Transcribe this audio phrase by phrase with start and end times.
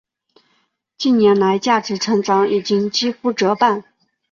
[0.97, 3.83] 近年来价值成长已经几乎折半。